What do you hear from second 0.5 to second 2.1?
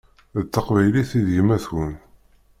taqbaylit i d yemma-twen.